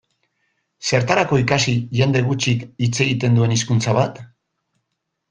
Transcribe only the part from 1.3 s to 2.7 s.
ikasi jende gutxik